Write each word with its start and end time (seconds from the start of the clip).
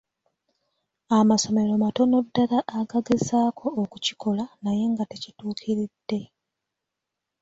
Amasomero 1.17 1.73
matono 1.83 2.17
ddala 2.25 2.59
agagezako 2.79 3.67
okukikola 3.81 4.43
naye 4.63 4.83
nga 4.91 5.03
tekituukiridde. 5.11 6.19